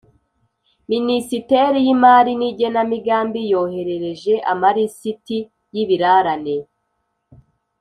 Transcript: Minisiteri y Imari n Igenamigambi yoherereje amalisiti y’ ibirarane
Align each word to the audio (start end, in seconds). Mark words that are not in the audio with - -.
Minisiteri 0.91 1.77
y 1.85 1.89
Imari 1.95 2.31
n 2.39 2.41
Igenamigambi 2.49 3.39
yoherereje 3.51 4.33
amalisiti 4.51 5.37
y’ 5.73 5.77
ibirarane 5.83 6.55